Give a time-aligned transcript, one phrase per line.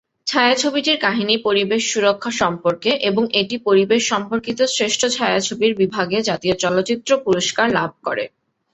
[0.27, 7.67] ছায়াছবিটির কাহিনী পরিবেশ সুরক্ষা সম্পর্কে এবং এটি পরিবেশ সম্পর্কিত শ্রেষ্ঠ ছায়াছবির বিভাগে জাতীয় চলচ্চিত্র পুরস্কার
[7.77, 8.25] লাভ করে।